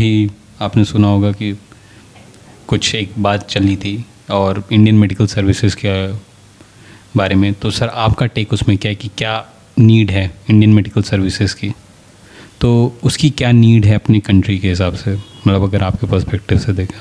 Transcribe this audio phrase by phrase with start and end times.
[0.00, 0.30] अभी
[0.62, 1.52] आपने सुना होगा कि
[2.68, 3.92] कुछ एक बात चली थी
[4.30, 5.90] और इंडियन मेडिकल सर्विसेज़ के
[7.16, 9.34] बारे में। तो सर आपका टेक उसमें क्या है कि क्या
[9.78, 11.72] नीड है इंडियन मेडिकल सर्विसेज़ की?
[12.60, 12.70] तो
[13.04, 15.14] उसकी क्या नीड है अपनी कंट्री के हिसाब से?
[15.14, 16.98] मतलब अगर आपके पर्सपेक्टिव से देखें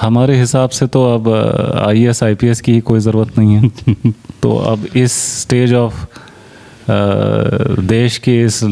[0.00, 1.28] हमारे हिसाब से तो अब
[1.88, 5.74] I S I P S की ही कोई ज़रूरत नहीं है। तो अब इस स्टेज
[5.74, 6.06] ऑफ़
[7.88, 8.62] देश के इस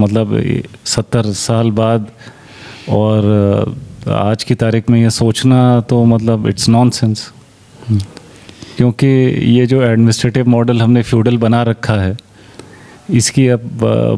[0.00, 0.38] मतलब
[0.84, 2.10] सत्तर साल बाद
[2.88, 3.76] और
[4.08, 6.90] आज की तारीख में ये सोचना तो मतलब इट्स नॉन
[8.76, 9.06] क्योंकि
[9.52, 12.16] ये जो एडमिनिस्ट्रेटिव मॉडल हमने फ्यूडल बना रखा है
[13.10, 13.68] इसकी अब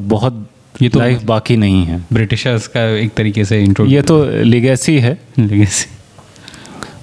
[0.01, 0.47] बहुत
[0.83, 4.99] ये तो लाइफ बाकी नहीं है। ब्रिटिशर्स का एक तरीके से इंट्रो ये तो लिगेसी
[4.99, 5.91] है। लिगेसी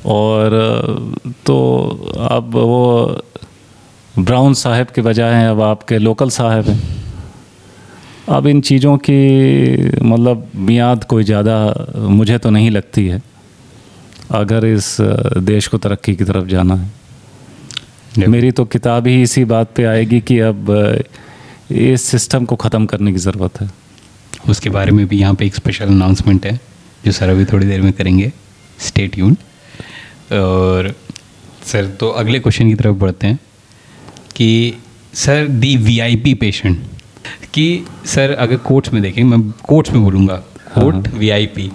[0.05, 0.49] और
[1.45, 1.57] तो
[2.29, 3.21] अब वो
[4.19, 7.00] ब्राउन साहब के बजाय हैं अब आपके लोकल साहब हैं।
[8.29, 11.55] अब इन चीज़ों की मतलब मियाद कोई ज़्यादा
[12.09, 13.21] मुझे तो नहीं लगती है
[14.31, 14.95] अगर इस
[15.39, 20.19] देश को तरक्की की तरफ़ जाना है। मेरी तो किताब ही इसी बात पे आएगी
[20.21, 20.71] कि अब
[21.71, 23.69] इस सिस्टम को ख़त्म करने की ज़रूरत है।
[24.49, 26.59] उसके बारे में भी यहाँ पे एक स्पेशल अनाउंसमेंट है
[27.05, 28.31] जो सर अभी थोड़ी देर में करेंगे।
[28.79, 29.35] स्टेट यून
[30.33, 30.93] और
[31.65, 33.39] सर तो अगले क्वेश्चन की तरफ़ बढ़ते हैं
[34.35, 34.73] कि
[35.15, 36.83] सर दी वीआईपी पेशेंट
[37.53, 40.35] कि सर अगर कोर्ट्स में देखें मैं कोर्ट्स में बोलूँगा
[40.75, 41.71] कोर्ट वी आई पी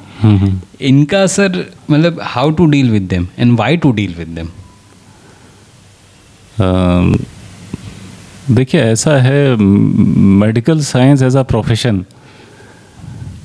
[0.80, 4.48] इनका सर मतलब how to deal with them and why to deal with them
[8.50, 12.04] देखिए ऐसा है medical science as a profession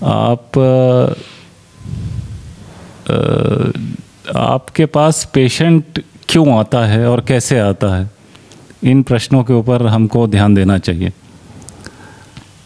[0.03, 0.57] आप
[4.35, 8.11] आपके पास पेशेंट क्यों आता है और कैसे आता है?
[8.83, 11.11] इन प्रश्नों के ऊपर हमको ध्यान देना चाहिए।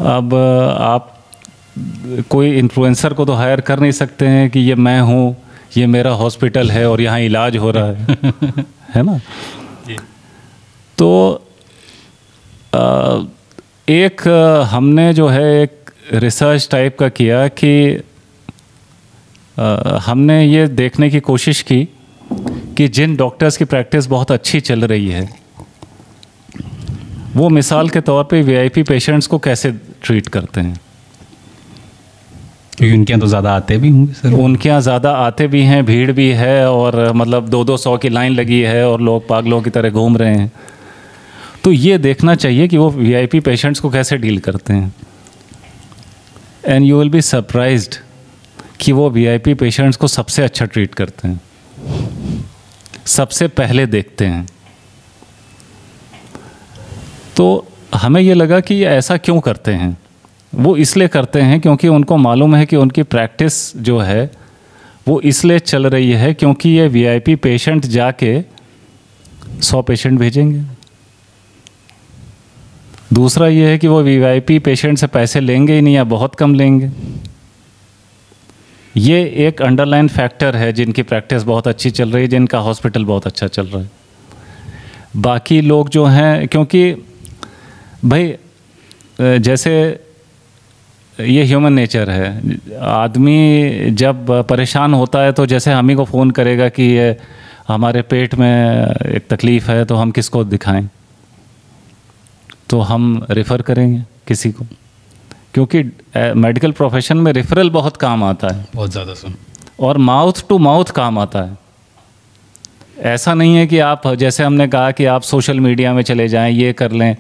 [0.01, 0.35] अब
[0.79, 1.11] आप
[2.29, 5.38] कोई इन्फ्लुएंसर को तो हायर कर नहीं सकते हैं कि ये मैं हूँ
[5.78, 7.95] ये मेरा हॉस्पिटल है और यहाँ इलाज हो रहा है।
[8.95, 9.19] है ना?
[10.97, 11.41] तो
[13.89, 14.28] एक
[14.72, 18.03] हमने जो है एक रिसर्च टाइप का किया कि
[20.06, 21.88] हमने ये देखने की कोशिश की
[22.77, 25.44] कि जिन डॉक्टर्स की प्रैक्टिस बहुत अच्छी चल रही है
[27.35, 29.72] वो मिसाल के तौर पे वीआईपी पेशेंट्स को कैसे
[30.03, 30.79] ट्रीट करते हैं?
[32.78, 35.85] क्योंकि उनके यहाँ तो ज़्यादा आते भी होंगे सर। उनके यहाँ ज़्यादा आते भी हैं
[35.85, 39.62] भीड़ भी है और मतलब दो दो सौ की लाइन लगी है और लोग पागलों
[39.62, 40.51] की तरह घूम रहे हैं।
[41.63, 44.94] तो ये देखना चाहिए कि वो वीआईपी पेशेंट्स को कैसे डील करते हैं।
[46.66, 47.95] And you will be surprised
[48.79, 51.40] कि वो वीआईपी पेशेंट्स को सबसे अच्छा ट्रीट करते हैं।
[53.07, 54.47] सबसे पहले देखते हैं।
[57.35, 59.97] तो हमें ये लगा कि ये ऐसा क्यों करते हैं?
[60.56, 64.31] वो इसलिए करते हैं क्योंकि उनको मालूम है कि उनकी प्रैक्टिस जो है,
[65.07, 68.42] वो इसलिए चल रही है क्योंकि ये वीआईपी पेशेंट जाके
[69.62, 70.62] सौ पेशेंट भेजेंगे।
[73.13, 76.54] दूसरा ये है कि वो वी पेशेंट से पैसे लेंगे ही नहीं या बहुत कम
[76.54, 76.89] लेंगे।
[78.98, 83.27] ये एक अंडरलाइन फैक्टर है जिनकी प्रैक्टिस बहुत अच्छी चल रही है, जिनका हॉस्पिटल बहुत
[83.27, 83.92] अच्छा चल रहा है।
[85.15, 86.95] बाकी लोग जो हैं, क्योंकि
[88.06, 88.36] भाई
[89.40, 89.72] जैसे
[91.18, 96.31] ये ह्यूमन नेचर है। आदमी जब परेशान होता है तो जैसे हम ही को फ़ोन
[96.31, 97.16] करेगा कि ये
[97.68, 100.90] हमारे पेट में एक तकलीफ़ है तो हम किसको दिखाएँ?
[102.69, 104.66] तो हम रेफ़र करेंगे किसी को।
[105.54, 105.84] क्योंकि
[106.36, 109.36] मेडिकल प्रोफेशन में रेफरल बहुत काम आता है। बहुत ज़्यादा सुन
[109.80, 111.58] और माउथ टू माउथ काम आता है।
[113.06, 116.54] ऐसा नहीं है कि आप जैसे हमने कहा कि आप सोशल मीडिया में चले जाएँ
[116.54, 117.16] ये कर लें।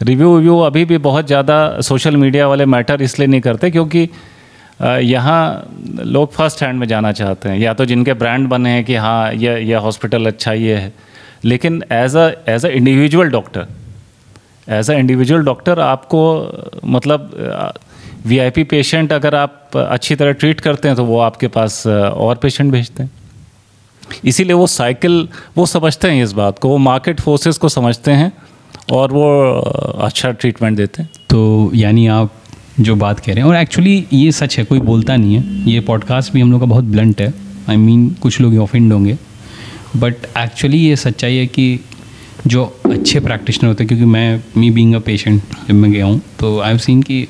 [0.00, 4.08] रिव्यू रिव्यू अभी भी बहुत ज़्यादा सोशल मीडिया वाले मैटर इसलिए नहीं करते क्योंकि
[4.82, 8.94] यहाँ लोग फ़र्स्ट हैंड में जाना चाहते हैं। या तो जिनके ब्रांड बने हैं कि
[8.96, 10.92] हाँ ये यह हॉस्पिटल अच्छा ये है।
[11.44, 13.66] लेकिन as a as a individual doctor
[14.68, 16.22] as a individual doctor आपको
[16.86, 17.32] मतलब
[18.26, 22.72] वीआईपी पेशेंट अगर आप अच्छी तरह ट्रीट करते हैं तो वो आपके पास और पेशेंट
[22.72, 23.10] भेजते हैं।
[24.24, 28.32] इसीलिए वो साइकिल वो समझते हैं इस बात को, वो मार्केट फोर्सेस को समझते हैं।
[28.90, 29.50] और वो
[30.00, 32.34] अच्छा ट्रीटमेंट देते हैं। तो यानी आप
[32.80, 35.80] जो बात कह रहे हैं और एक्चुअली ये सच है कोई बोलता नहीं है। ये
[35.80, 37.28] पॉडकास्ट भी हम लोग का बहुत ब्लंट है।
[37.68, 39.16] आई I मीन mean, कुछ लोग ऑफेंड होंगे।
[39.96, 41.80] बट एक्चुअली ये सच्चाई है कि
[42.46, 46.20] जो अच्छे प्रैक्टिशनर होते हैं क्योंकि मैं मी बीइंग अ पेशेंट जब मैं गया हूँ
[46.40, 47.26] तो आई हैव सीन कि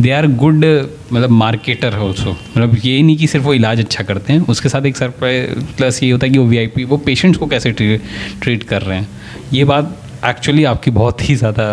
[0.00, 0.64] दे आर गुड
[1.12, 4.86] मतलब मार्केटर ऑल्सो मतलब ये नहीं कि सिर्फ़ वो इलाज अच्छा करते हैं उसके साथ
[4.86, 8.82] एक सरप्राइज़ प्लस ये होता है कि वो वीआईपी वो पेशेंट्स को कैसे ट्रीट कर
[8.82, 9.08] रहे हैं।
[9.52, 11.64] ये बात एक्चुअली आपकी बहुत ही ज़्यादा,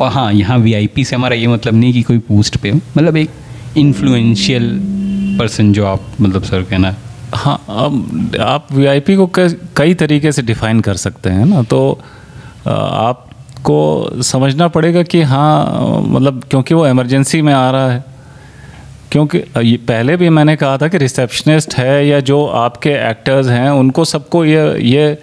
[0.00, 3.30] और हाँ यहाँ वी से हमारा ये मतलब नहीं कि कोई पोस्ट पे मतलब एक
[3.76, 4.70] इन्फ्लुएंशियल
[5.38, 6.94] पर्सन जो आप मतलब सर कहना
[7.34, 11.80] हाँ। अब आप वीआईपी को कई तरीके से डिफाइन कर सकते हैं ना तो
[12.66, 18.04] आपको समझना पड़ेगा कि हाँ मतलब क्योंकि वो इमरजेंसी में आ रहा है।
[19.12, 23.70] क्योंकि ये पहले भी मैंने कहा था कि रिसेप्शनिस्ट है या जो आपके एक्टर्स हैं,
[23.70, 25.18] उनको सबको ये ये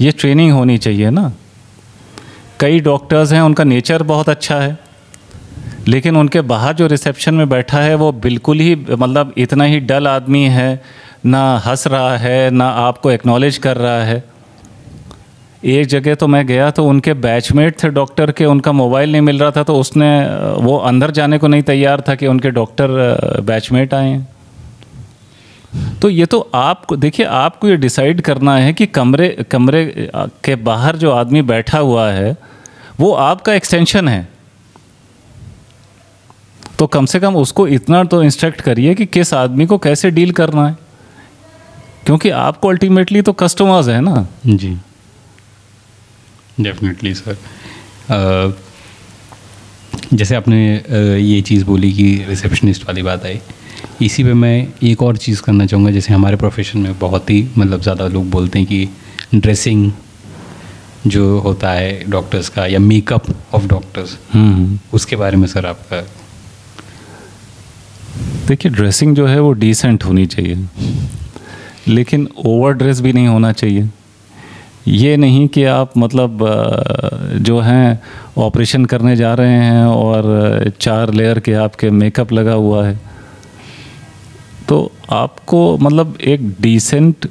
[0.00, 1.32] ये ट्रेनिंग होनी चाहिए ना।
[2.62, 4.78] कई डॉक्टर्स हैं, उनका नेचर बहुत अच्छा है,
[5.88, 10.06] लेकिन उनके बाहर जो रिसेप्शन में बैठा है, वो बिल्कुल ही मतलब इतना ही डल
[10.08, 10.82] आदमी है,
[11.26, 14.22] ना हंस रहा है, ना आपको एक्नॉलेज कर रहा है।
[15.64, 19.38] एक जगह तो मैं गया तो उनके बैचमेट थे डॉक्टर के, उनका मोबाइल नहीं मिल
[19.38, 20.10] रहा था तो उसने,
[20.58, 24.20] वो अंदर जाने को नहीं तैयार था कि उनके डॉक्टर बैचमेट आए
[26.02, 29.84] तो ये तो आपको देखिए आपको ये डिसाइड करना है कि कमरे कमरे
[30.44, 32.36] के बाहर जो आदमी बैठा हुआ है
[33.02, 34.28] वो आपका एक्सटेंशन है।
[36.78, 40.32] तो कम से कम उसको इतना तो इंस्ट्रक्ट करिए कि किस आदमी को कैसे डील
[40.32, 40.76] करना है।
[42.06, 44.76] क्योंकि आपको अल्टीमेटली तो कस्टमर्स है ना। जी।
[46.60, 47.36] डेफिनेटली सर
[50.12, 50.60] जैसे आपने
[51.20, 53.40] ये चीज़ बोली कि रिसेप्शनिस्ट वाली बात आई।
[54.02, 57.80] इसी पे मैं एक और चीज़ करना चाहूँगा, जैसे हमारे प्रोफेशन में बहुत ही मतलब
[57.82, 58.88] ज़्यादा लोग बोलते हैं कि
[59.34, 59.90] ड्रेसिंग
[61.06, 64.18] जो होता है डॉक्टर्स का या मेकअप ऑफ़ डॉक्टर्स
[64.94, 66.00] उसके बारे में सर आपका
[68.48, 70.68] देखिए ड्रेसिंग जो है वो डिसेंट होनी चाहिए
[71.88, 73.88] लेकिन ओवर ड्रेस भी नहीं होना चाहिए।
[74.88, 76.38] ये नहीं कि आप मतलब
[77.40, 78.00] जो हैं
[78.38, 82.98] ऑपरेशन करने जा रहे हैं और चार लेयर के आपके मेकअप लगा हुआ है।
[84.68, 87.28] तो आपको मतलब एक डिसेंट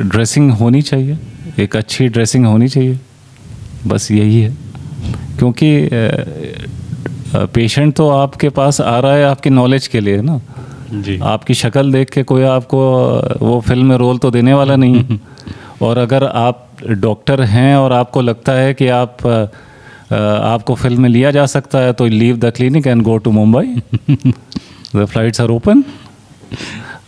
[0.00, 1.18] ड्रेसिंग होनी चाहिए
[1.58, 2.98] एक अच्छी ड्रेसिंग होनी चाहिए।
[3.86, 4.50] बस यही है।
[5.38, 5.88] क्योंकि
[7.54, 10.40] पेशेंट तो आपके पास आ रहा है आपकी नॉलेज के लिए ना?
[10.92, 12.80] जी। आपकी शक्ल देख के कोई आपको
[13.42, 15.18] वो फ़िल्म में रोल तो देने वाला नहीं
[15.82, 19.26] और अगर आप डॉक्टर हैं और आपको लगता है कि आप
[20.12, 23.82] आपको फ़िल्म में लिया जा सकता है तो leave the clinic and go to Mumbai
[24.96, 25.84] the flights are open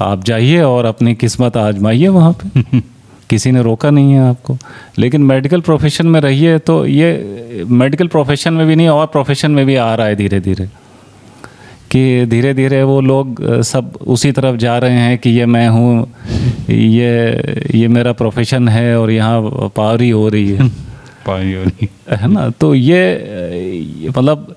[0.00, 2.81] आप जाइए और अपनी किस्मत आजमाइए वहाँ पे।
[3.31, 4.57] किसी ने रोका नहीं है आपको।
[4.99, 9.64] लेकिन मेडिकल प्रोफेशन में रहिए तो ये मेडिकल प्रोफेशन में भी नहीं और प्रोफेशन में
[9.66, 10.66] भी आ रहा है धीरे धीरे
[11.90, 16.12] कि धीरे धीरे वो लोग सब उसी तरफ़ जा रहे हैं कि ये मैं हूँ
[16.71, 17.11] ये
[17.75, 19.40] ये मेरा प्रोफेशन है और यहाँ
[19.76, 20.69] पावरी हो रही है।
[21.26, 22.49] पावरी हो रही है। ना?
[22.50, 24.54] तो ये मतलब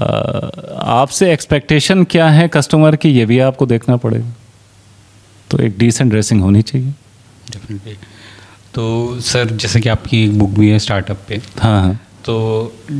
[0.00, 4.32] आपसे एक्सपेक्टेशन क्या है कस्टमर की ये भी आपको देखना पड़ेगा।
[5.50, 6.92] तो एक डिसेंट ड्रेसिंग होनी चाहिए।
[7.50, 7.96] डेफिनेटली
[8.74, 12.36] तो सर जैसे कि आपकी एक बुक भी है स्टार्टअप पे। हाँ हाँ। तो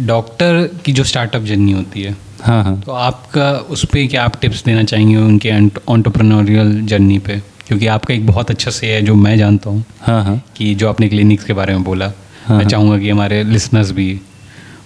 [0.06, 4.40] डॉक्टर की जो स्टार्टअप जर्नी होती है हाँ हाँ। तो आपका उस पर क्या आप
[4.40, 5.50] टिप्स देना चाहेंगे उनके
[5.88, 7.40] ऑन्टरप्रनोरियल जर्नी पे?
[7.66, 10.88] क्योंकि आपका एक बहुत अच्छा से है जो मैं जानता हूँ हाँ हाँ। कि जो
[10.88, 14.20] आपने क्लिनिक्स के बारे में बोला। हाँ, मैं हाँ। चाहूँगा कि हमारे लिसनर्स भी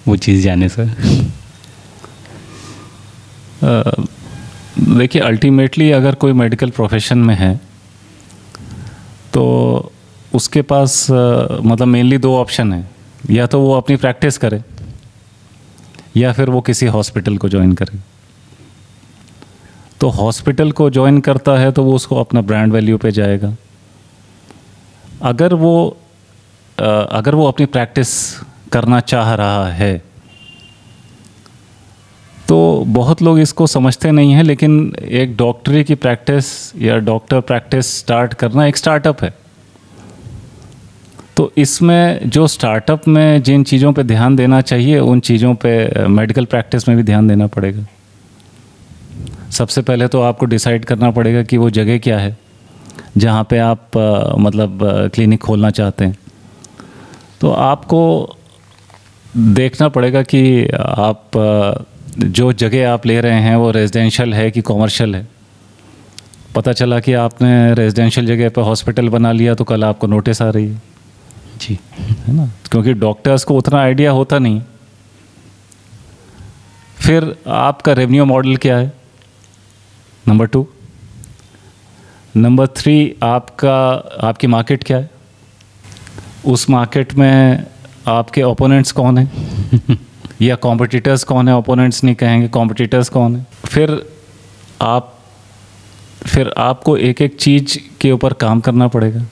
[0.08, 0.90] वो चीज़ जाने सर।
[4.98, 7.60] देखिए अल्टीमेटली अगर कोई मेडिकल प्रोफेशन में है
[9.34, 9.42] तो
[10.34, 12.88] उसके पास मतलब मेनली दो ऑप्शन है।
[13.30, 14.62] या तो वो अपनी प्रैक्टिस करे,
[16.16, 17.98] या फिर वो किसी हॉस्पिटल को ज्वाइन करे।
[20.00, 23.54] तो हॉस्पिटल को ज्वाइन करता है तो वो उसको अपना ब्रांड वैल्यू पे जाएगा।
[25.22, 25.74] अगर वो
[26.78, 28.10] अगर वो अपनी प्रैक्टिस
[28.72, 29.92] करना चाह रहा है
[32.84, 36.46] बहुत लोग इसको समझते नहीं हैं लेकिन एक डॉक्टरी की प्रैक्टिस
[36.82, 39.32] या डॉक्टर प्रैक्टिस स्टार्ट करना एक स्टार्टअप है।
[41.36, 46.44] तो इसमें जो स्टार्टअप में जिन चीज़ों पे ध्यान देना चाहिए उन चीज़ों पे मेडिकल
[46.44, 47.86] प्रैक्टिस में भी ध्यान देना पड़ेगा।
[49.50, 52.36] सबसे पहले तो आपको डिसाइड करना पड़ेगा कि वो जगह क्या है
[53.16, 54.78] जहाँ पे आप आ, मतलब
[55.14, 56.16] क्लिनिक खोलना चाहते हैं।
[57.40, 58.36] तो आपको
[59.36, 61.30] देखना पड़ेगा कि आप
[62.18, 65.28] जो जगह आप ले रहे हैं वो रेजिडेंशियल है कि कॉमर्शियल है?
[66.54, 70.50] पता चला कि आपने रेजिडेंशियल जगह पर हॉस्पिटल बना लिया तो कल आपको नोटिस आ
[70.50, 70.82] रही है।
[71.60, 72.46] जी। है ना?
[72.46, 74.62] क्योंकि डॉक्टर्स को उतना आइडिया होता नहीं।
[76.96, 78.92] फिर आपका रेवेन्यू मॉडल क्या है?
[80.28, 80.68] नंबर टू
[82.36, 83.84] नंबर थ्री आपका
[84.28, 85.10] आपकी मार्केट क्या है?
[86.46, 87.66] उस मार्केट में
[88.06, 89.32] आपके ओपोनेंट्स कौन हैं?
[90.42, 91.56] या कॉम्पिटिटर्स कौन है?
[91.56, 93.46] ओपोनेंट्स नहीं कहेंगे कॉम्पिटिटर्स कौन है?
[93.64, 94.10] फिर
[94.82, 95.18] आप,
[96.26, 99.24] फिर आपको एक एक चीज़ के ऊपर काम करना पड़ेगा।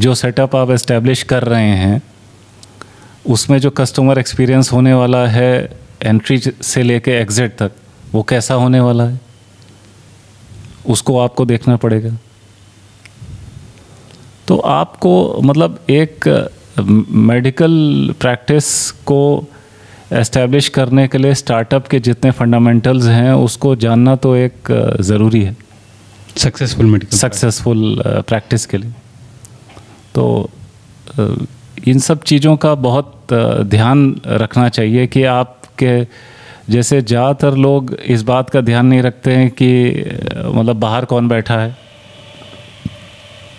[0.00, 2.02] जो सेटअप आप इस्टेब्लिश कर रहे हैं,
[3.26, 7.72] उसमें जो कस्टमर एक्सपीरियंस होने वाला है एंट्री से लेके एग्ज़िट तक,
[8.12, 9.20] वो कैसा होने वाला है?
[10.88, 12.16] उसको आपको देखना पड़ेगा।
[14.48, 16.28] तो आपको मतलब एक
[16.78, 19.22] मेडिकल प्रैक्टिस को
[20.12, 25.56] एस्टेब्लिश करने के लिए स्टार्टअप के जितने फंडामेंटल्स हैं उसको जानना तो एक ज़रूरी है।
[26.36, 28.92] सक्सेसफुल मेडिकल सक्सेसफुल प्रैक्टिस के लिए।
[30.14, 30.50] तो
[31.88, 33.32] इन सब चीज़ों का बहुत
[33.66, 36.06] ध्यान रखना चाहिए कि आपके
[36.70, 39.70] जैसे ज़्यादातर लोग इस बात का ध्यान नहीं रखते हैं कि
[40.46, 41.76] मतलब बाहर कौन बैठा है?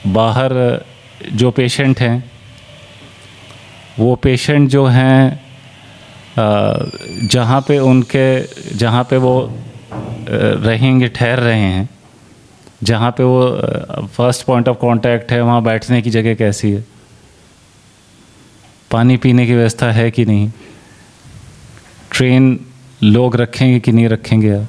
[0.08, 0.53] बाहर
[1.34, 2.32] जो पेशेंट हैं
[4.00, 5.41] वो पेशेंट जो हैं
[6.35, 9.35] जहाँ पे उनके, जहाँ पे वो
[10.29, 11.89] रहेंगे, ठहर रहे हैं,
[12.83, 16.83] जहाँ पे वो फ़र्स्ट पॉइंट ऑफ़ कांटेक्ट है, वहाँ बैठने की जगह कैसी है?
[18.91, 20.51] पानी पीने की व्यवस्था है कि नहीं?
[22.12, 22.59] ट्रेन
[23.03, 24.67] लोग रखेंगे कि नहीं रखेंगे आप?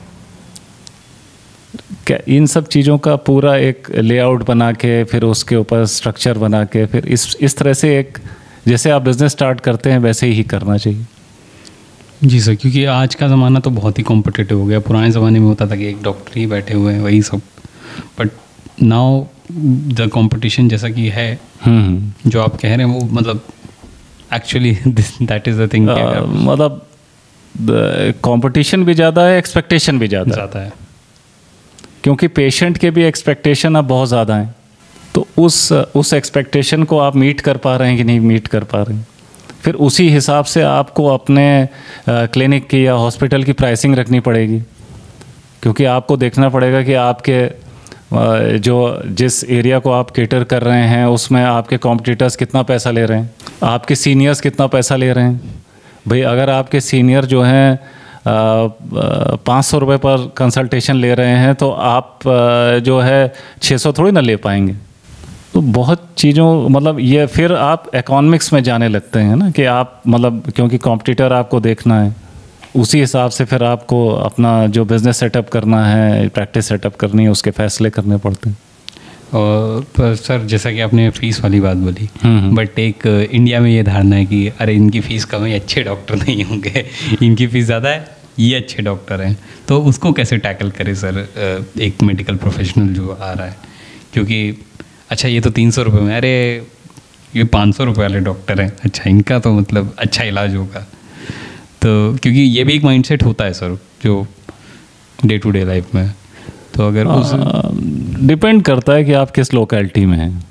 [2.07, 6.65] क्या इन सब चीज़ों का पूरा एक लेआउट बना के, फिर उसके ऊपर स्ट्रक्चर बना
[6.65, 8.19] के, फिर इस इस तरह से एक
[8.69, 11.05] जैसे आप बिज़नेस स्टार्ट करते हैं वैसे ही करना चाहिए।
[12.25, 15.47] जी सर क्योंकि आज का ज़माना तो बहुत ही कॉम्पिटेटिव हो गया। पुराने ज़माने में
[15.47, 17.41] होता था कि एक डॉक्टर ही बैठे हुए हैं वही सब।
[18.19, 18.31] बट
[18.83, 21.33] नाउ द कंपटीशन जैसा कि है
[21.65, 23.43] हम्म, हम्म। जो आप कह रहे हैं वो मतलब
[24.35, 26.87] actually that is the thing मतलब
[28.25, 30.73] कंपटीशन भी ज़्यादा है एक्सपेक्टेशन भी ज़्यादा ज़्यादा है।
[32.05, 34.55] क्योंकि पेशेंट के भी एक्सपेक्टेशन अब बहुत ज़्यादा हैं।
[35.15, 38.65] तो उस उस एक्सपेक्टेशन को आप मीट कर पा रहे हैं कि नहीं मीट कर
[38.65, 39.07] पा रहे हैं।
[39.63, 41.69] फिर उसी हिसाब से आपको अपने
[42.09, 44.61] क्लिनिक की या हॉस्पिटल की प्राइसिंग रखनी पड़ेगी।
[45.63, 47.47] क्योंकि आपको देखना पड़ेगा कि आपके
[48.59, 53.05] जो जिस एरिया को आप केटर कर रहे हैं, उसमें आपके कॉम्पिटिटर्स कितना पैसा ले
[53.05, 53.31] रहे हैं,
[53.63, 55.63] आपके सीनियर्स कितना पैसा ले रहे हैं।
[56.09, 57.79] भाई, अगर आपके सीनियर जो हैं
[58.27, 62.19] पाँच सौ रुपये पर कंसल्टेशन ले रहे हैं तो आप
[62.85, 64.75] जो है छः सौ थोड़ी ना ले पाएँगे।
[65.55, 70.03] तो बहुत चीज़ों मतलब ये फिर आप इकोनॉमिक्स में जाने लगते हैं ना कि आप
[70.07, 72.15] मतलब क्योंकि कॉम्पिटिटर आपको देखना है
[72.77, 77.31] उसी हिसाब से फिर आपको अपना जो बिज़नेस सेटअप करना है प्रैक्टिस सेटअप करनी है
[77.31, 78.57] उसके फैसले करने पड़ते हैं।
[79.35, 83.61] और पर सर जैसा कि आपने फ़ीस वाली बात बोली बट हम्म, हम्म। एक इंडिया
[83.61, 86.85] में ये धारणा है कि अरे इनकी फ़ीस कम है अच्छे डॉक्टर नहीं होंगे।
[87.23, 88.07] इनकी फ़ीस ज़्यादा है
[88.39, 89.37] ये अच्छे डॉक्टर हैं।
[89.69, 91.27] तो उसको कैसे टैकल करें सर
[91.81, 93.57] एक मेडिकल प्रोफेशनल जो आ रहा है?
[94.13, 94.57] क्योंकि
[95.11, 96.35] अच्छा ये तो तीन सौ रुपये में अरे
[97.37, 100.81] ये पाँच सौ रुपये वाले डॉक्टर हैं। अच्छा इनका तो मतलब अच्छा इलाज होगा।
[101.83, 104.27] तो क्योंकि ये भी एक माइंडसेट होता है सर जो
[105.25, 106.15] डे टू डे लाइफ में।
[106.75, 107.33] तो अगर उस
[108.25, 110.45] डिपेंड करता है कि आप किस लोकेलिटी में हैं।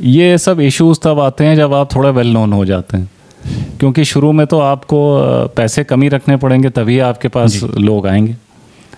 [0.00, 3.10] ये सब इश्यूज़ तब आते हैं जब आप थोड़ा वेल नोन हो जाते हैं।
[3.80, 4.98] क्योंकि शुरू में तो आपको
[5.56, 8.36] पैसे कम ही रखने पड़ेंगे तभी आपके पास लोग आएँगे।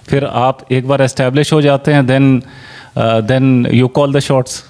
[0.08, 2.42] फिर आप एक बार एस्टेब्लिश हो जाते हैं then
[2.98, 4.64] then you call the shots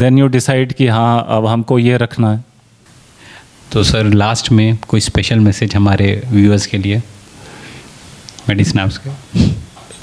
[0.00, 2.44] then you decide कि हाँ अब हमको ये रखना है।
[3.72, 7.02] तो सर लास्ट में कोई स्पेशल मैसेज हमारे व्यूअर्स के लिए?
[8.48, 9.46] मेडिसिन के?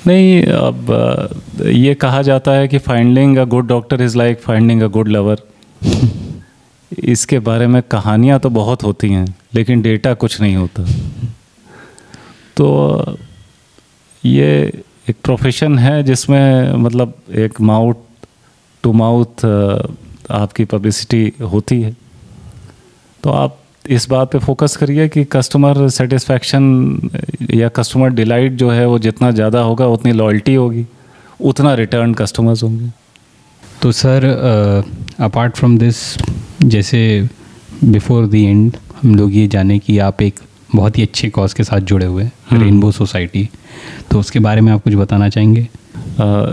[0.08, 4.88] नहीं अब ये कहा जाता है कि finding a good doctor is like finding a
[4.88, 5.42] good lover
[7.00, 10.84] इसके बारे में कहानियाँ तो बहुत होती हैं लेकिन डेटा कुछ नहीं होता।
[12.58, 13.18] तो
[14.24, 17.96] ये एक प्रोफेशन है जिसमें मतलब एक माउथ
[18.84, 19.46] टू माउथ
[20.34, 21.96] आपकी पब्लिसिटी होती है।
[23.24, 23.58] तो आप
[23.90, 26.64] इस बात पे फोकस करिए कि कस्टमर सेटिस्फैक्शन
[27.54, 30.86] या कस्टमर डिलाइट जो है वो जितना ज़्यादा होगा उतनी लॉयल्टी होगी
[31.42, 32.90] उतना रिटर्न कस्टमर्स होंगे।
[33.82, 34.26] तो सर
[35.20, 36.04] अपार्ट फ्रॉम दिस
[36.66, 37.02] जैसे
[37.84, 40.40] बिफोर द एंड हम लोग ये जाने कि आप एक
[40.76, 43.50] बहुत ही अच्छे कॉज के साथ जुड़े हुए हैं रेनबो हम्म। सोसाइटी
[44.12, 45.68] तो उसके बारे में आप कुछ बताना चाहेंगे?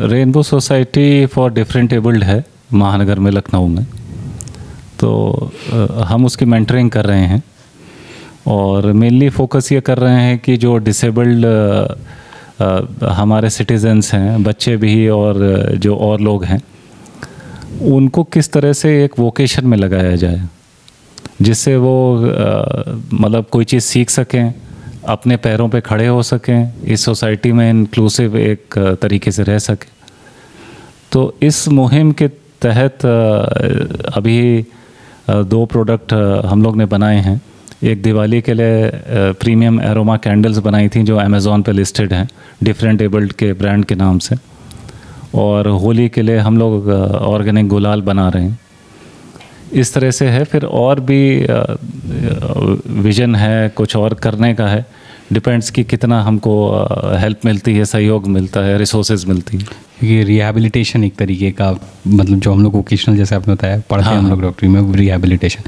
[0.09, 3.85] Rainbow society for different abled है महानगर में लखनऊ में।
[5.01, 5.11] तो
[5.71, 7.43] uh, हम उसकी मेंटरिंग कर रहे हैं
[8.47, 14.77] और मेनली फोकस ये कर रहे हैं कि जो डिसेबल्ड uh, हमारे सिटीजन्स हैं बच्चे
[14.77, 15.39] भी और
[15.77, 16.61] जो और लोग हैं
[17.83, 20.49] उनको किस तरह से एक वोकेशन में लगाया जाए
[21.43, 21.95] जिससे वो
[23.13, 24.55] मतलब कोई चीज़ सीख सकें
[25.09, 29.91] अपने पैरों पे खड़े हो सकें, इस सोसाइटी में इंक्लूसिव एक तरीके से रह सकें।
[31.13, 32.29] तो इस मुहिम के
[32.63, 33.07] तहत
[34.15, 34.67] अभी
[35.31, 36.13] दो प्रोडक्ट
[36.47, 37.41] हम लोग ने बनाए हैं।
[37.85, 38.91] एक दिवाली के लिए
[39.41, 42.29] प्रीमियम एरोमा कैंडल्स बनाई थी, जो अमेज़ोन पे लिस्टेड हैं
[42.63, 44.37] डिफरेंट एबल्ड के ब्रांड के नाम से।
[45.35, 48.59] और होली के लिए हम लोग ऑर्गेनिक गुलाल बना रहे हैं।
[49.73, 51.47] इस तरह से है, फिर और भी
[53.03, 54.85] विज़न है, कुछ और करने का है।
[55.33, 56.53] डिपेंड्स कि कितना हमको
[57.21, 61.71] हेल्प मिलती है सहयोग मिलता है रिसोर्सेज मिलती है। क्योंकि रिहेबिलिटेशन एक तरीके का
[62.07, 64.93] मतलब जो हम लोग वोकेशनल जैसे आपने बताया पढ़ते हैं हाँ, हम लोग डॉक्टरी में
[64.93, 65.63] रिहेबिलिटेशन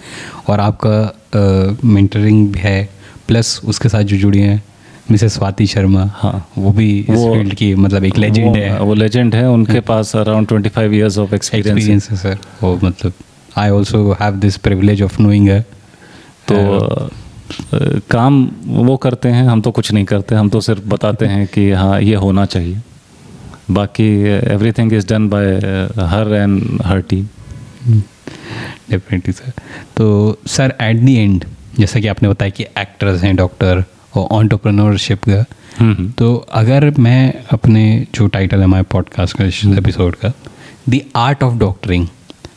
[0.48, 2.88] और आपका मेंटरिंग भी है
[3.28, 4.62] प्लस उसके साथ जो जुड़ी हैं
[5.10, 8.94] मिसेस स्वाति शर्मा हाँ। वो भी इस वो- फ़ील्ड की मतलब एक लेजेंड है। वो
[8.94, 13.12] लेजेंड है उनके हाँ, पास around twenty five years of experience है सर वो मतलब
[13.58, 15.60] I also have this privilege of knowing है
[16.48, 17.08] तो अ,
[18.10, 21.70] काम वो करते हैं हम तो कुछ नहीं करते हम तो सिर्फ़ बताते हैं कि
[21.70, 22.78] हाँ ये होना चाहिए।
[23.70, 25.46] बाकी everything is done by
[26.06, 27.24] her and her team
[28.90, 29.52] definitely sir
[29.96, 31.44] तो सर एट दी एंड
[31.78, 35.44] जैसा कि आपने बताया कि एक्टर्स हैं डॉक्टर और ऑन्टरप्रनोरशिप का
[36.18, 40.32] तो अगर मैं अपने जो टाइटल है हमारे पॉडकास्ट का इस एपिसोड का
[40.88, 42.08] द आर्ट ऑफ़ डॉक्टरिंग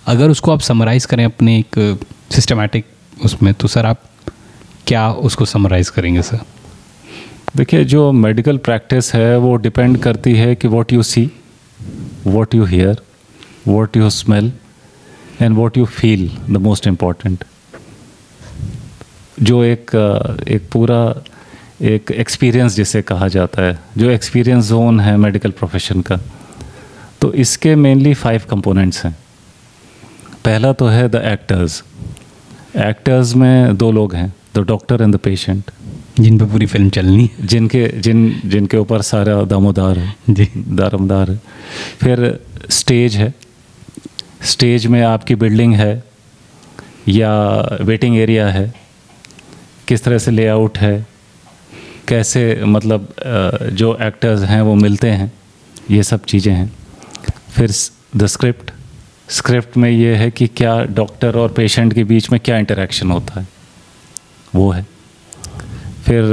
[0.06, 2.00] अगर उसको आप समराइज़ करें अपने एक
[2.32, 2.86] सिस्टमेटिक
[3.26, 4.02] उसमें तो सर आप
[4.88, 6.40] क्या उसको समराइज़ करेंगे सर
[7.56, 11.30] देखिए, जो मेडिकल प्रैक्टिस है, वो डिपेंड करती है कि what you see
[12.28, 13.02] what you hear
[13.68, 14.52] what you smell
[15.42, 17.44] and what you feel the most important
[19.42, 19.92] जो एक
[20.48, 21.24] एक पूरा,
[21.82, 26.20] एक एक्सपीरियंस जिसे कहा जाता है, जो एक्सपीरियंस जोन है मेडिकल प्रोफेशन का
[27.22, 29.16] तो इसके मेनली फाइव कंपोनेंट्स हैं।
[30.46, 31.84] पहला तो है द एक्टर्स
[32.78, 35.72] एक्टर्स में दो लोग हैं। The doctor and the patient
[36.20, 41.32] जिन पे पूरी फ़िल्म चलनी है। जिनके जिन जिनके ऊपर सारा दामोदार है जी। दारमदार
[41.32, 41.40] है।
[42.02, 42.40] फिर
[42.70, 43.34] स्टेज है।
[44.44, 46.04] स्टेज में आपकी बिल्डिंग है
[47.10, 47.32] या
[47.82, 48.74] वेटिंग एरिया है।
[49.88, 50.96] किस तरह से लेआउट है।
[52.08, 53.14] कैसे मतलब
[53.74, 55.32] जो एक्टर्स हैं वो मिलते हैं।
[55.92, 56.72] ये सब चीज़ें हैं।
[57.50, 57.72] फिर
[58.18, 58.72] द स्क्रिप्ट
[59.30, 63.40] स्क्रिप्ट में ये है कि क्या डॉक्टर और पेशेंट के बीच में क्या इंटरेक्शन होता
[63.40, 63.48] है।
[64.56, 64.88] वो है।
[66.06, 66.24] फिर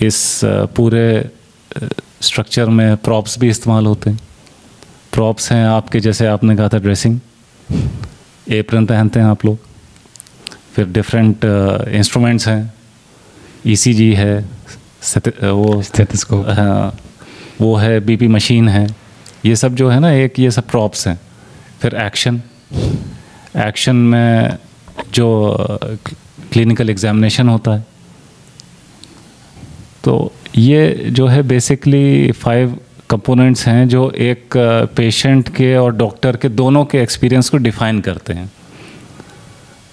[0.00, 1.30] इस पूरे
[2.20, 4.20] स्ट्रक्चर में प्रॉप्स भी इस्तेमाल होते हैं।
[5.12, 7.20] प्रॉप्स हैं आपके जैसे आपने कहा था ड्रेसिंग
[8.48, 9.58] एप्रन पहनते हैं आप लोग।
[10.74, 11.36] फिर डिफरेंट
[11.88, 12.74] इंस्ट्रूमेंट्स हैं।
[13.66, 14.48] ईसीजी है
[15.02, 16.96] स्थ- अ, वो स्टेथोस्कोप हाँ
[17.60, 18.96] वो है बीपी मशीन है।
[19.44, 21.20] ये सब जो है ना एक ये सब प्रॉप्स हैं।
[21.82, 22.42] फिर एक्शन
[23.56, 24.58] एक्शन में
[25.12, 25.56] जो
[26.58, 27.86] क्लिनिकल एग्जामिनेशन होता है।
[30.04, 32.78] तो ये जो है बेसिकली फाइव
[33.10, 34.56] कंपोनेंट्स हैं जो एक
[34.96, 38.50] पेशेंट के और डॉक्टर के दोनों के एक्सपीरियंस को डिफाइन करते हैं।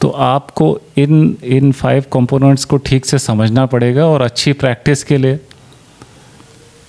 [0.01, 5.17] तो आपको इन इन फाइव कंपोनेंट्स को ठीक से समझना पड़ेगा और अच्छी प्रैक्टिस के
[5.17, 5.39] लिए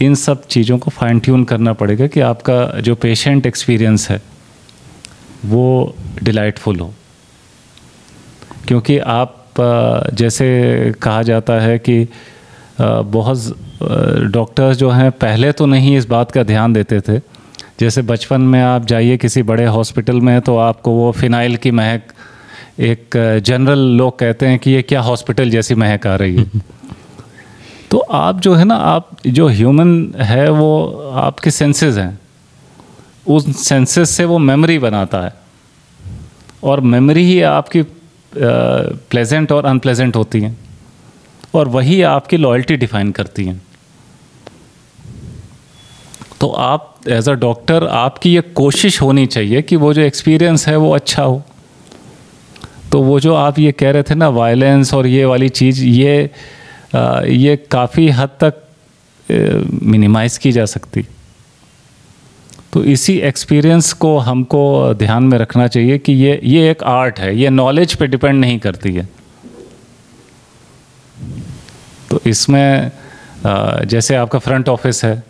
[0.00, 4.22] इन सब चीज़ों को फाइन ट्यून करना पड़ेगा कि आपका जो पेशेंट एक्सपीरियंस है,
[5.44, 6.94] वो डिलाइटफुल हो।
[8.68, 9.42] क्योंकि आप
[10.14, 10.48] जैसे
[11.02, 12.08] कहा जाता है कि
[12.80, 13.56] बहुत
[14.32, 17.18] डॉक्टर्स जो हैं पहले तो नहीं इस बात का ध्यान देते थे।
[17.80, 22.02] जैसे बचपन में आप जाइए किसी बड़े हॉस्पिटल में तो आपको वो फिनाइल की महक
[22.78, 26.44] एक जनरल लोग कहते हैं कि ये क्या हॉस्पिटल जैसी महक आ रही है।
[27.90, 32.18] तो आप जो है ना आप जो ह्यूमन है वो आपके सेंसेस हैं।
[33.26, 35.34] उस सेंसेस से वो मेमोरी बनाता है।
[36.64, 37.82] और मेमोरी ही आपकी
[38.36, 40.56] प्लेजेंट और अनप्लेजेंट होती हैं।
[41.54, 43.62] और वही आपकी लॉयल्टी डिफाइन करती हैं।
[46.40, 50.76] तो आप एज अ डॉक्टर आपकी ये कोशिश होनी चाहिए कि वो जो एक्सपीरियंस है
[50.76, 51.42] वो अच्छा हो।
[52.92, 56.30] तो वो जो आप ये कह रहे थे ना वायलेंस और ये वाली चीज़ ये
[56.94, 58.62] आ, ये काफ़ी हद तक
[59.82, 61.04] मिनिमाइज़ की जा सकती।
[62.76, 67.36] तो इसी एक्सपीरियंस को हमको ध्यान में रखना चाहिए कि ये ये एक आर्ट है,
[67.36, 69.08] ये नॉलेज पे डिपेंड नहीं करती है।
[72.10, 72.90] तो इसमें
[73.46, 75.22] जैसे आपका फ्रंट ऑफ़िस है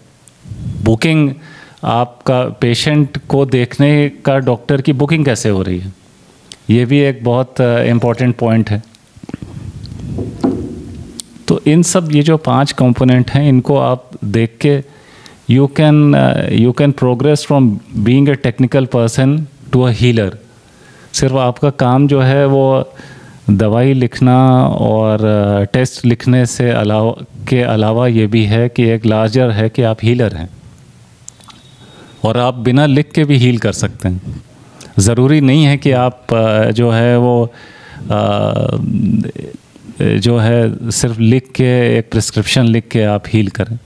[0.84, 1.30] बुकिंग
[1.84, 5.92] आपका पेशेंट को देखने का डॉक्टर की बुकिंग कैसे हो रही है?
[6.70, 8.82] ये भी एक बहुत इंपॉर्टेंट पॉइंट है।
[11.48, 14.95] तो इन सब, ये जो पाँच कंपोनेंट हैं, इनको आप देख के
[15.50, 16.14] you can
[16.52, 19.36] you can progress from being a technical person
[19.72, 20.36] to a healer
[21.12, 22.64] सिर्फ़ आपका काम जो है वो
[23.50, 25.18] दवाई लिखना और
[25.72, 27.12] टेस्ट लिखने से अलावा
[27.48, 30.48] के अलावा ये भी है कि एक लार्जर है कि आप हीलर हैं।
[32.24, 34.42] और आप बिना लिख के भी हील कर सकते हैं।
[34.98, 37.52] ज़रूरी नहीं है कि आप अ, जो है वो
[38.10, 38.66] अ,
[40.02, 43.78] जो है सिर्फ़ लिख के एक प्रिस्क्रिप्शन लिख के आप हील करें।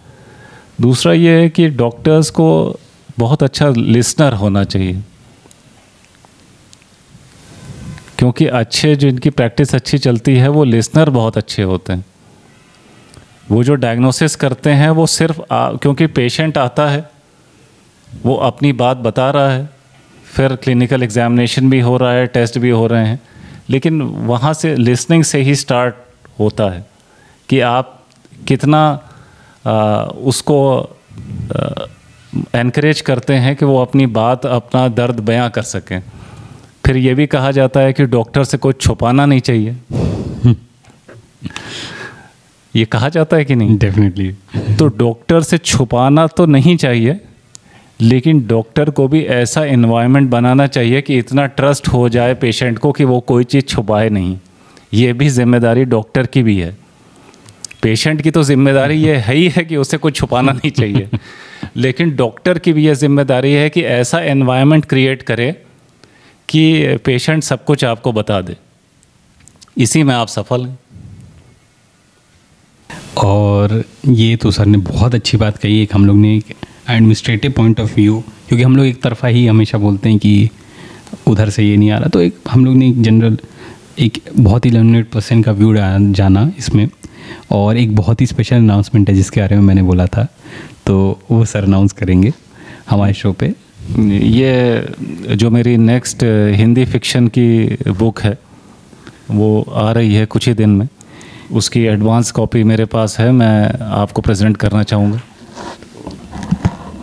[0.80, 2.78] दूसरा ये है कि डॉक्टर्स को
[3.18, 5.02] बहुत अच्छा लिसनर होना चाहिए।
[8.18, 12.04] क्योंकि अच्छे जो इनकी प्रैक्टिस अच्छी चलती है वो लिसनर बहुत अच्छे होते हैं।
[13.50, 17.10] वो जो डायग्नोसिस करते हैं वो सिर्फ़ आ, क्योंकि पेशेंट आता है
[18.22, 19.70] वो अपनी बात बता रहा है
[20.24, 23.20] फिर क्लिनिकल एग्जामिनेशन भी हो रहा है टेस्ट भी हो रहे हैं।
[23.70, 25.94] लेकिन वहाँ से लिसनिंग से ही स्टार्ट
[26.38, 26.86] होता है
[27.48, 28.04] कि आप
[28.48, 29.09] कितना
[29.64, 30.58] उसको
[32.54, 36.00] एनकरेज करते हैं कि वो अपनी बात अपना दर्द बयां कर सकें।
[36.86, 39.76] फिर ये भी कहा जाता है कि डॉक्टर से कुछ छुपाना नहीं चाहिए।
[42.74, 43.76] ये कहा जाता है कि नहीं?
[43.78, 44.32] डेफिनेटली
[44.76, 47.20] तो डॉक्टर से छुपाना तो नहीं चाहिए
[48.00, 52.92] लेकिन डॉक्टर को भी ऐसा इन्वायरमेंट बनाना चाहिए कि इतना ट्रस्ट हो जाए पेशेंट को
[52.92, 54.38] कि वो कोई चीज़ छुपाए नहीं।
[54.94, 56.76] ये भी ज़िम्मेदारी डॉक्टर की भी है।
[57.82, 61.08] पेशेंट की तो ज़िम्मेदारी ये है ही है कि उसे कुछ छुपाना नहीं चाहिए।
[61.76, 65.50] लेकिन डॉक्टर की भी ये ज़िम्मेदारी है कि ऐसा एनवायरनमेंट क्रिएट करे
[66.48, 68.56] कि पेशेंट सब कुछ आपको बता दे।
[69.78, 70.78] इसी में आप सफल हैं।
[73.18, 76.54] और ये तो सर ने बहुत अच्छी बात कही एक हम लोग ने एक
[76.90, 80.50] एडमिनिस्ट्रेटिव पॉइंट ऑफ़ व्यू क्योंकि हम लोग एक तरफा ही हमेशा बोलते हैं कि
[81.28, 83.38] उधर से ये नहीं आ रहा। तो एक हम लोग ने एक जनरल
[83.98, 86.88] एक बहुत ही लर्नेड पर्सन का व्यू जाना इसमें।
[87.50, 90.26] और एक बहुत ही स्पेशल अनाउंसमेंट है जिसके बारे में मैंने बोला था।
[90.86, 92.32] तो वो सर अनाउंस करेंगे
[92.90, 93.54] हमारे शो पे।
[93.98, 96.22] ये जो मेरी नेक्स्ट
[96.56, 98.38] हिंदी फिक्शन की बुक है
[99.30, 100.88] वो आ रही है कुछ ही दिन में।
[101.52, 105.20] उसकी एडवांस कॉपी मेरे पास है मैं आपको प्रेजेंट करना चाहूँगा।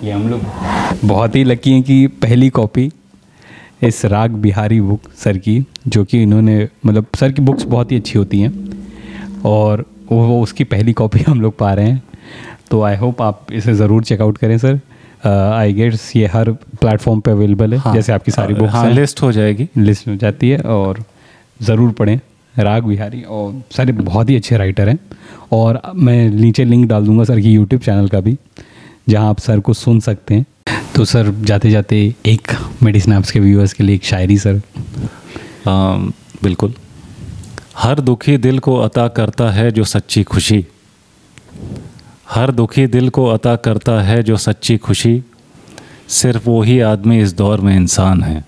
[0.03, 0.41] ये हम लोग
[1.05, 2.89] बहुत ही लकी हैं कि पहली कॉपी
[3.83, 7.97] इस राग बिहारी बुक सर की जो कि इन्होंने मतलब सर की बुक्स बहुत ही
[7.97, 8.53] अच्छी होती हैं।
[9.45, 12.01] और वो उसकी पहली कॉपी हम लोग पा रहे हैं।
[12.71, 14.79] तो आई होप आप इसे ज़रूर चेकआउट करें सर
[15.25, 18.89] आई uh, गेट्स ये हर प्लेटफॉर्म पे अवेलेबल है हाँ, जैसे आपकी सारी बुक्स हाँ,
[18.91, 21.03] लिस्ट हो जाएगी। लिस्ट हो जाती है और
[21.59, 22.19] ज़रूर पढ़ें।
[22.55, 24.97] राग बिहारी और सर बहुत ही अच्छे राइटर हैं।
[25.53, 28.37] और मैं नीचे लिंक डाल दूँगा सर की यूट्यूब चैनल का भी
[29.09, 30.45] जहाँ आप सर को सुन सकते हैं।
[30.95, 32.51] तो सर जाते जाते एक
[32.83, 34.61] मेडिसिन ऐप्स के व्यूअर्स के लिए एक शायरी सर
[35.67, 35.95] आ,
[36.43, 36.73] बिल्कुल।
[37.77, 40.67] हर दुखी दिल को अता करता है जो सच्ची खुशी।
[42.29, 45.23] हर दुखी दिल को अता करता है जो सच्ची खुशी।
[46.07, 48.45] सिर्फ़ वही आदमी इस दौर में इंसान है।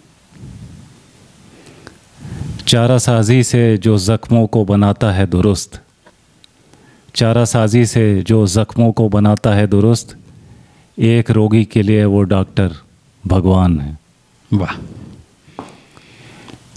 [2.67, 5.81] चारा साजी से जो ज़ख्मों को बनाता है दुरुस्त।
[7.15, 10.17] चारा साजी से जो ज़ख्मों को बनाता है दुरुस्त।
[10.99, 12.71] एक रोगी के लिए वो डॉक्टर
[13.27, 13.99] भगवान है।
[14.53, 14.75] वाह।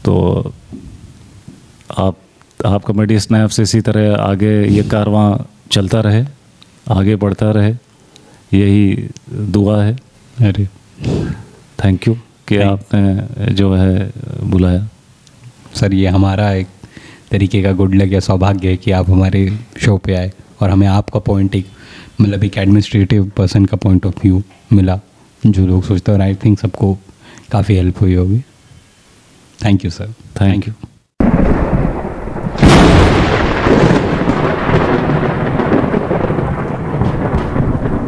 [0.04, 0.42] तो
[1.98, 2.16] आप
[2.64, 5.37] आपका मेडी स्नैप्स इसी तरह आगे ये कारवां
[5.70, 6.25] चलता रहे
[6.90, 7.72] आगे बढ़ता रहे
[8.53, 9.09] यही
[9.53, 9.92] दुआ है।
[10.38, 10.66] अरे।
[11.85, 12.14] थैंक यू
[12.48, 14.12] कि आपने जो है
[14.44, 14.88] बुलाया।
[15.75, 16.66] सर ये हमारा एक
[17.31, 20.87] तरीके का गुड लक या सौभाग्य है कि आप हमारे शो पे आए और हमें
[20.88, 21.66] आपका पॉइंट एक
[22.20, 25.01] मतलब एक एडमिनिस्ट्रेटिव पर्सन का पॉइंट ऑफ़ व्यू मिला
[25.46, 26.94] जो लोग सोचते हैं और आई थिंक सबको
[27.53, 28.40] काफ़ी हेल्प हुई होगी।
[29.64, 30.75] Thank you sir thank you